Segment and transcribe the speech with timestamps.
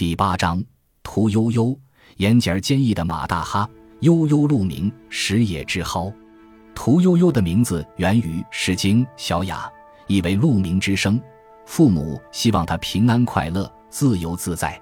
[0.00, 0.64] 第八章，
[1.02, 1.78] 屠呦呦，
[2.16, 3.68] 眼睑坚毅的马大哈，
[4.00, 6.10] 呦呦鹿鸣，食野之蒿。
[6.74, 9.66] 屠呦呦的名字源于《诗经·小雅》，
[10.06, 11.20] 意为鹿鸣之声。
[11.66, 14.80] 父母希望她平安快乐、自由自在。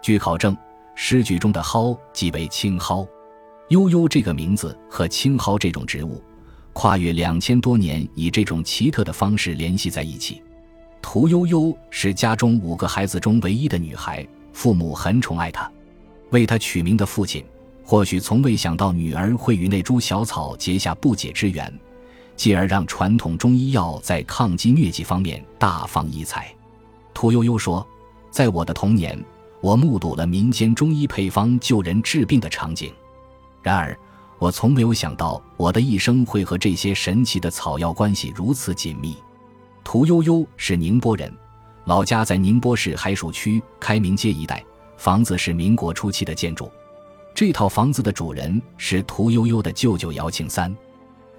[0.00, 0.56] 据考证，
[0.94, 3.04] 诗句中的蒿即为青蒿。
[3.70, 6.22] 悠悠这个名字和青蒿这种植物，
[6.72, 10.40] 跨越两千多年，以这种奇特的方式联系在一起。
[11.02, 15.70] 屠呦呦是家中五个孩子中唯一的女孩，父母很宠爱他。
[16.30, 17.44] 为他取名的父亲，
[17.84, 21.72] 或许从未想到女儿会与那株小草结下不解之缘，
[22.36, 26.54] 继而让传统中医药在抗击疟疾方面大放异彩。
[27.12, 27.86] 屠呦呦说
[28.30, 29.22] ：“在我的童年，
[29.60, 32.90] 我目睹了民间中医配方救人治病的场景。”
[33.62, 33.96] 然而，
[34.38, 39.16] 我从没有想到我的一生会和这些神奇的草药关系如此紧密。
[39.84, 41.32] 屠呦呦是宁波人，
[41.84, 44.64] 老家在宁波市海曙区开明街一带，
[44.96, 46.70] 房子是民国初期的建筑。
[47.34, 50.74] 这套房子的主人是屠呦呦的舅舅姚庆三。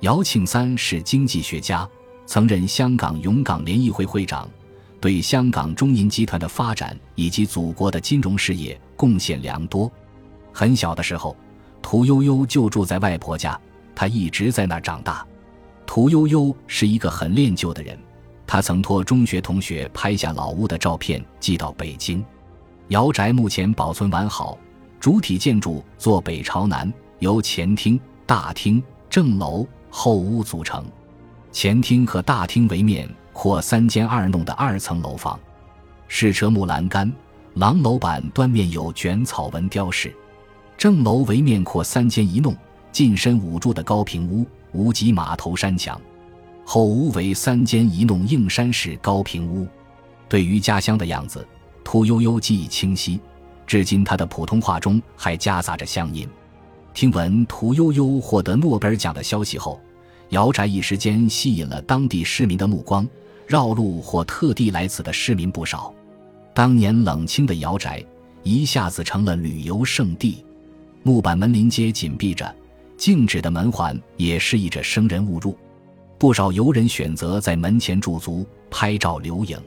[0.02, 1.88] 姚庆三是经济学家，
[2.25, 4.50] 曾任香港永港联谊会会长，
[5.00, 9.91] 对香港中银集团的发展以及祖国的金融事业贡献良多。
[10.52, 11.35] 很小的时候。
[11.85, 13.59] 屠呦呦就住在外婆家，
[13.94, 15.28] 她一直在那儿长大。
[15.85, 18.00] 屠呦呦是一个很恋旧的人，
[18.45, 22.23] 他曾托中学同学拍下老屋的照片寄到北京。
[22.89, 24.58] 窑宅目前保存完好，
[25.00, 30.85] 主体建筑坐北朝南，由前厅、大厅、正楼、后屋组成。
[31.52, 35.39] 前厅和大厅为面阔三间二弄的二层楼房，
[36.07, 37.11] 是车木栏杆，
[37.55, 40.13] 廊楼板端面有卷草纹雕饰。
[40.78, 42.55] 正楼为面阔三间一弄、
[42.91, 45.97] 进深五柱的高平屋，无脊马头山墙；
[46.66, 49.67] 后屋为三间一弄硬山式高平屋。
[50.30, 51.45] 对于家乡的样子，
[51.83, 53.19] 屠呦呦记忆清晰，
[53.67, 56.28] 至今她的普通话中还夹杂着乡音。
[56.94, 59.80] 听闻屠呦呦获得诺贝尔奖的消息后，
[60.30, 63.07] 姚宅一时间吸引了当地市民的目光，
[63.46, 65.94] 绕路或特地来此的市民不少。
[66.53, 68.03] 当年冷清的姚宅
[68.44, 70.44] 一下子成了旅游胜地。
[71.02, 72.56] 木板门临街紧闭着，
[72.96, 75.57] 静止的门环也示意着生人勿入。
[76.18, 79.57] 不少游人选择在门前驻足拍照留影。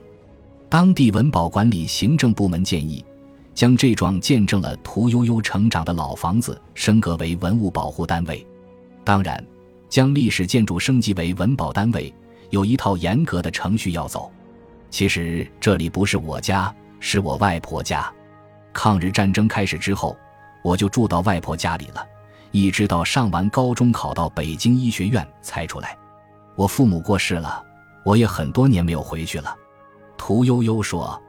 [0.68, 3.04] 当地文保管理行政部门建议，
[3.54, 8.46] 将这幢见证了屠呦呦成长的老房子升格为文物保护单位。
[9.04, 9.44] 当然，
[9.88, 12.12] 将历史建筑升级为文保单位，
[12.50, 14.30] 有一套严格的程序要走。
[14.90, 18.12] 其实这里不是我家，是我外婆家。
[18.72, 20.16] 抗日战争开始之后。
[20.62, 22.04] 我就住到外婆家里了，
[22.50, 25.96] 一直到上完高中考到北京医学院才出来。
[26.56, 27.62] 我父母过世了，
[28.02, 29.54] 我也很多年没有回去了。
[30.16, 31.22] 屠呦呦说：“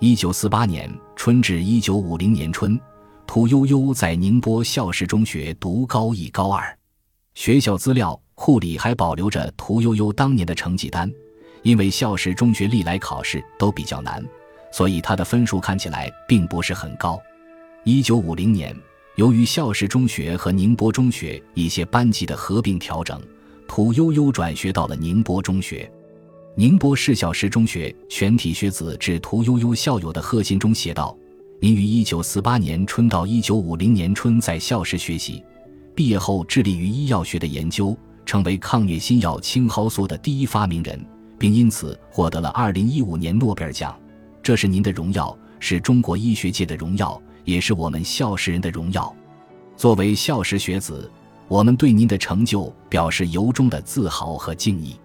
[0.00, 2.78] 一九四八年春至一九五零年春，
[3.24, 6.76] 屠呦呦在宁波孝实中学读高一、高二。
[7.34, 11.08] 学校资料库里还保留着屠呦呦当年的成绩单，
[11.62, 14.24] 因为孝实中学历来考试都比较难，
[14.72, 17.16] 所以她的分数看起来并不是很高。”
[17.84, 18.76] 一九五零年，
[19.14, 23.20] 由于孝实中学和宁波中学一些班级的合并调整，
[23.74, 25.90] 屠呦呦转学到了宁波中学。
[26.54, 31.18] 宁波市孝实中学全体学子致屠呦呦校友的贺信中写道
[31.58, 35.42] ：“您于一九四八年春到一九五零年春在校时学习，
[35.92, 41.04] 毕业后致力于医药学的研究，成为抗疟新药青蒿素的第一发明人，
[41.36, 43.92] 并因此获得了二零一五年诺贝尔奖。
[44.40, 49.12] 这是您的荣耀，是中国医学界的荣耀。”也是我们孝实人的荣耀。
[49.76, 51.10] 作为孝实学子，
[51.48, 54.96] 我们对您的成就表示由衷的自豪和敬意。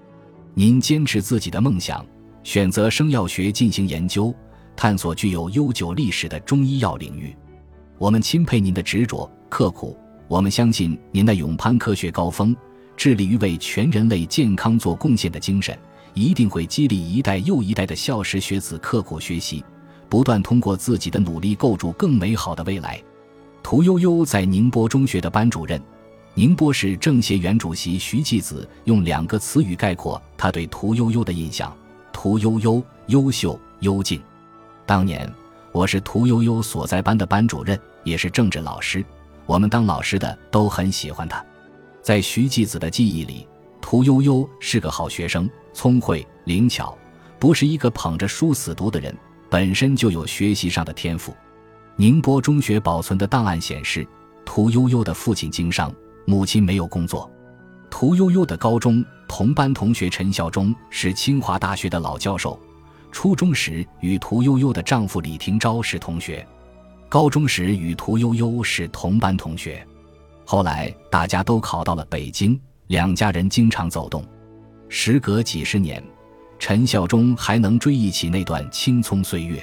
[0.53, 2.05] 您坚持自己的梦想，
[2.43, 4.33] 选择生药学进行研究，
[4.75, 7.35] 探索具有悠久历史的中医药领域。
[7.97, 9.97] 我们钦佩您的执着刻苦。
[10.27, 12.55] 我们相信您的勇攀科学高峰，
[12.95, 15.77] 致力于为全人类健康做贡献的精神，
[16.13, 19.63] 一定会激励一代又一代的孝实学子刻苦学习。
[20.07, 23.01] 不断通过自己的努力构筑更美好的未来。
[23.61, 25.81] 屠呦呦在宁波中学的班主任，
[26.35, 31.75] 宁波市政协原主席徐继子用两个词语概括他对屠呦呦的印象：
[32.13, 34.21] 屠呦呦优秀、幽静。
[34.85, 35.29] 当年
[35.71, 39.03] 我是屠呦呦所在班的班主任，也是政治老师，
[39.45, 41.43] 我们当老师的都很喜欢她。
[42.01, 43.45] 在徐继子的记忆里，
[43.81, 46.97] 屠呦呦是个好学生，聪慧灵巧，
[47.37, 49.13] 不是一个捧着书死读的人。
[49.49, 51.35] 本身就有学习上的天赋。
[51.95, 54.07] 宁波中学保存的档案显示，
[54.45, 55.91] 屠呦呦的父亲经商，
[56.29, 57.27] 母亲没有工作。
[57.89, 62.59] 屠呦呦的高中同班同学陈孝忠是清华大学的老教授，
[63.11, 66.45] 初中时与屠呦呦的丈夫李廷钊是同学。
[67.09, 69.83] 高中时与屠呦呦是同班同学，
[70.45, 74.23] 后来大家都考到了北京，两家人经常走动。
[74.87, 76.03] 时隔几十年，
[76.59, 79.59] 陈孝忠还能追忆起那段青葱岁月。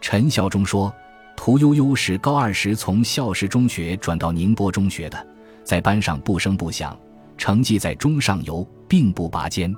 [0.00, 0.94] 陈孝忠说
[1.36, 5.26] ：“屠呦呦是高二时从孝氏中学转到宁波中学的，
[5.68, 6.98] 在班上不声不响，
[7.36, 9.70] 成绩在中上游，并不拔尖。”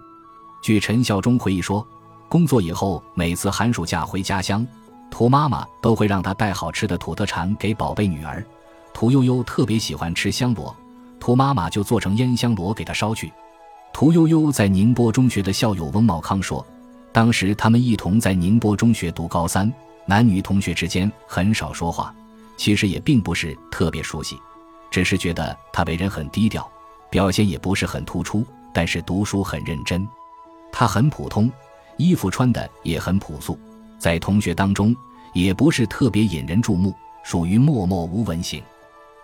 [0.62, 1.84] 据陈孝忠回忆说，
[2.28, 4.64] 工作以后，每次寒暑假回家乡，
[5.10, 8.46] 屠妈妈都会让他带好吃的土特产给宝贝女儿。
[8.94, 10.72] 屠呦呦特别喜欢吃香螺，
[11.18, 13.32] 屠妈妈就做成腌香螺给她烧去。
[13.92, 16.64] 屠呦呦在宁波中学的校友翁茂康说
[17.10, 19.72] ：“当时他们一同在宁波中学读高三，
[20.06, 22.14] 男女同学之间很少说话，
[22.56, 24.38] 其实也并不是特别熟悉，
[24.90, 26.70] 只是觉得他为人很低调，
[27.10, 30.06] 表现也不是很突出，但是读书很认真。
[30.72, 31.50] 他很普通，
[31.96, 33.58] 衣服穿的也很朴素，
[33.98, 34.94] 在同学当中
[35.32, 38.62] 也不是特别引人注目，属于默默无闻型。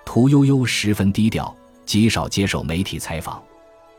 [0.05, 1.55] 屠呦呦十分低调，
[1.85, 3.43] 极少接受媒体采访。”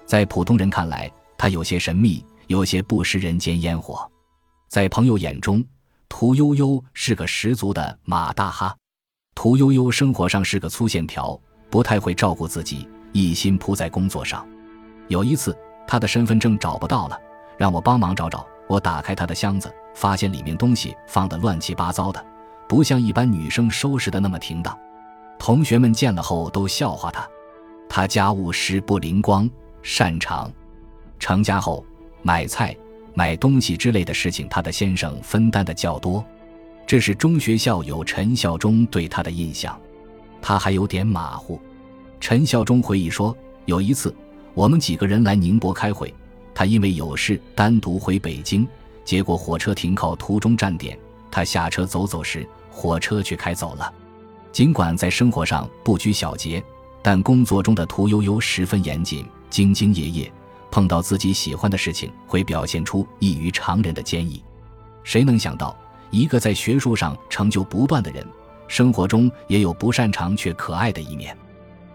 [0.08, 4.10] 在普通人看来，他有些神秘，有些不食人间烟火。
[4.70, 5.64] 在朋友眼中，
[6.08, 8.74] 屠呦呦是个十足的马大哈。
[9.36, 11.38] 屠呦呦生活上是个粗线条，
[11.70, 14.46] 不太会照顾自己，一心扑在工作上。
[15.08, 17.20] 有一次，她的身份证找不到了，
[17.58, 18.46] 让我帮忙找找。
[18.68, 22.26] 我打开她的箱子，发现里面东西放得乱七八糟的，
[22.68, 24.78] 不像一般女生收拾的那么停当。
[25.40, 27.28] 同学们见了后都笑话她，
[27.88, 29.50] 她家务事不灵光。
[29.84, 30.52] 擅长
[31.18, 31.86] 成家后
[32.22, 32.76] 买菜、
[33.14, 36.22] 买东西之类的事情，他的先生分担的较多。
[36.86, 39.80] 这是中学校友陈孝忠对他的印象。
[40.42, 41.60] 他还有点马虎。
[42.20, 43.36] 陈孝忠回忆说，
[43.66, 44.14] 有一次
[44.54, 46.14] 我们几个人来宁波开会，
[46.54, 48.68] 他因为有事单独回北京，
[49.06, 50.98] 结果火车停靠途中站点，
[51.30, 53.94] 他下车走走时，火车却开走了。
[54.52, 56.64] 尽管在生活上不拘小节，
[57.02, 59.26] 但工作中的屠呦呦十分严谨。
[59.50, 60.32] 兢兢业业，
[60.70, 64.44] 碰到自己喜欢的事情，会表现出异于常人的坚毅。
[65.06, 65.74] 谁能想到，
[66.12, 68.28] 一个在学术上成就不断的人，
[68.68, 71.36] 生活中也有不擅长却可爱的一面？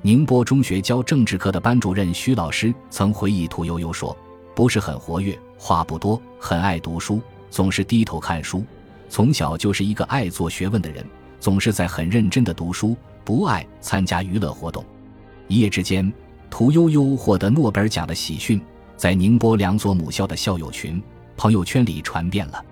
[0.00, 4.16] 宁波中学教政治课的班主任徐老师曾回忆屠呦呦说
[4.54, 7.20] ：“不是很活跃，话不多，很爱读书，
[7.50, 8.64] 总是低头看书。
[9.08, 11.06] 从小就是一个爱做学问的人，
[11.38, 14.84] 总是在很认真的读书，不爱参加娱乐活动。
[15.48, 16.12] 一夜之间。”
[16.50, 18.60] 屠呦呦获得诺贝尔奖的喜讯，
[18.94, 21.02] 在宁波两所母校的校友群、
[21.34, 22.62] 朋友圈里传遍了。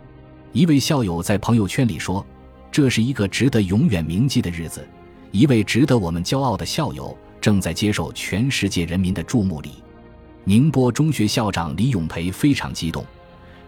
[0.52, 2.22] 一位校友在朋友圈里说
[2.72, 4.86] ：“这是一个值得永远铭记的日子，
[5.32, 9.82] 一位值得我们骄傲的校友正在接受全世界人民的注目礼。”
[10.44, 13.04] 宁波中学校长李永培非常激动，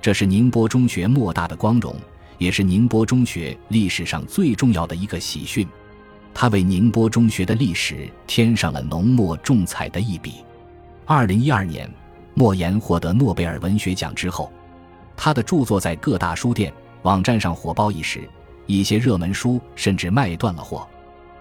[0.00, 1.94] 这是宁波中学莫大的光荣，
[2.38, 5.68] 也是宁波中学历史上最重要的一个喜讯。
[6.32, 10.36] 他为宁波中学的历史添上了浓墨重彩的一笔。
[11.04, 11.88] 二零一二年，
[12.32, 14.50] 莫言获得诺贝尔文学奖之后，
[15.14, 16.72] 他的著作在各大书店、
[17.02, 18.26] 网站上火爆一时，
[18.66, 20.86] 一些热门书甚至卖断了货。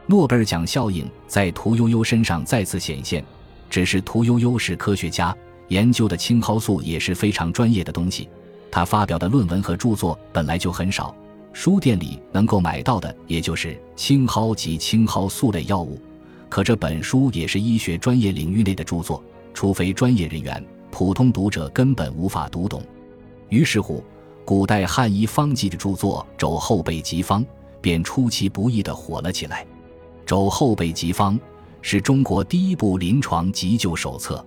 [0.08, 3.24] 诺贝尔奖效应在屠呦呦身上再次显现，
[3.70, 5.36] 只是屠呦呦是科学家，
[5.70, 8.28] 研究的青蒿素也是非常专业的东西，
[8.70, 11.16] 他发表的论文和著作本来就很少。
[11.54, 16.02] 书店里能够买到的，也就是青蒿及青蒿素类药物。
[16.50, 19.24] 可这本书也是医学专业领域内的著作，
[19.54, 22.82] 除非专业人员，普通读者根本无法读懂。
[23.50, 24.04] 于是乎，
[24.44, 27.44] 古代汉医方剂的著作《肘后备急方》
[27.80, 29.64] 便出其不意地火了起来。
[30.26, 31.38] 《肘后备急方》
[31.82, 34.44] 是中国第一部临床急救手册，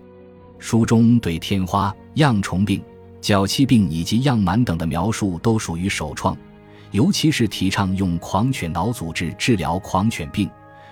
[0.58, 2.82] 书中对天花、恙虫病、
[3.20, 6.36] 脚气病以及样螨等的描述都属于首创。
[6.90, 10.48] 尤其是提倡用狂犬脑组织治疗狂犬病，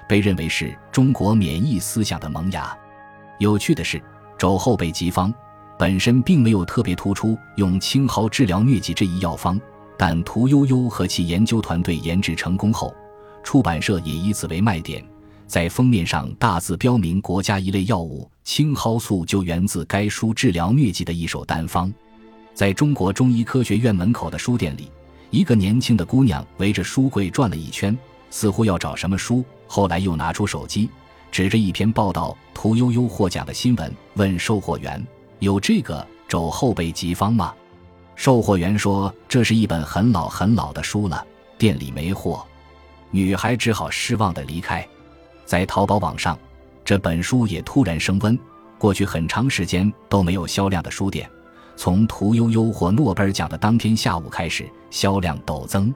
[0.08, 2.76] 被认为是中国免疫思想的萌芽。
[3.38, 4.02] 有趣的是，
[4.36, 5.32] 肘后备急方
[5.82, 9.60] 本身并没有特别突出用青蒿治疗疟疾这一药方，
[9.98, 12.94] 但屠呦呦和其研究团队研制成功后，
[13.42, 15.04] 出版社也以此为卖点，
[15.48, 21.92] 在封面上大字标明国家一类药物青蒿素就源自该书治疗疟疾的一手单方。
[22.54, 24.88] 在中国中医科学院门口的书店里。
[25.30, 27.98] 一个年轻的姑娘围着书柜转了一圈，
[28.30, 29.44] 似乎要找什么书。
[29.66, 30.88] 后来又拿出手机，
[31.32, 35.04] 指着一篇报道屠呦呦获奖的新闻，问售货员
[35.42, 37.52] ：“有这个肘后备急方吗？”
[38.14, 41.26] 售货员说：“这是一本很老很老的书了，
[41.58, 42.46] 店里没货。”
[43.10, 44.86] 女孩只好失望地离开。
[45.44, 46.38] 在淘宝网上，
[46.84, 48.38] 这本书也突然升温。
[48.78, 51.28] 过去很长时间都没有销量的书店。
[51.76, 55.92] 从屠呦呦获诺贝尔奖的当天下午开始，销量陡增，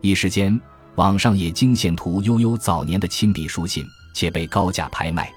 [0.00, 0.58] 一时间，
[0.94, 5.32] 网上也惊现屠呦呦早年的亲笔书信，且被高价拍卖。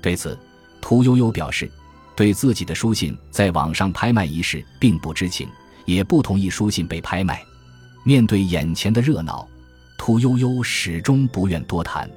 [0.00, 0.38] 对此，
[0.80, 1.68] 屠呦呦表示，
[2.16, 5.48] 对自己的书信在网上拍卖一事并不知情，
[5.84, 7.42] 也不同意书信被拍卖。
[8.04, 9.48] 面对眼前的热闹，
[9.98, 12.08] 屠呦呦始终不愿多谈。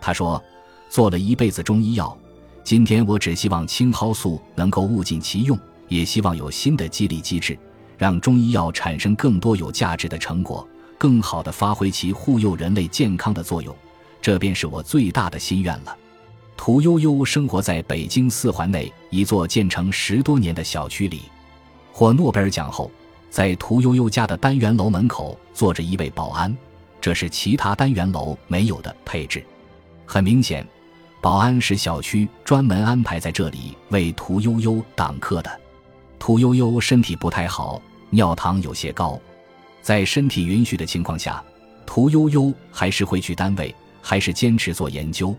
[0.00, 0.42] 她说
[0.88, 2.16] ：“做了一辈子中医药，
[2.64, 7.58] 今天我只希望青蒿素能够物尽其用，也希望有新的激励机制，
[7.96, 10.66] 让中医药产生更多有价值的成果。”
[10.98, 13.72] 更好地发挥其护佑人类健康的作用，
[14.20, 15.96] 这便是我最大的心愿了。
[16.58, 21.22] 屠呦呦生活在北京四环内一座建成十多年的小区里。
[21.92, 22.90] 获诺贝尔奖后，
[23.30, 26.54] 在屠呦呦家的单元楼门口坐着一位保安，
[27.00, 29.42] 这是其他单元楼没有的配置。
[30.04, 30.66] 很明显，
[31.22, 35.60] 保安是小区专门安排在这里为屠呦呦挡客的。
[36.18, 39.18] 屠呦呦身体不太好，尿糖有些高。
[39.80, 41.42] 在身体允许的情况下，
[41.86, 43.72] 屠呦呦还是会去单位，
[44.02, 45.34] 还是坚持做研究，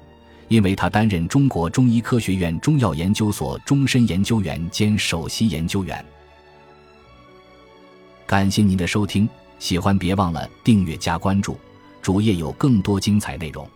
[0.49, 6.03] 因为他担任中国中医科学院中药研究所终身研究员兼首席研究员。
[8.27, 11.57] 感谢您的收听，喜欢别忘了订阅加关注，
[12.01, 13.67] 主页有更多精彩内容。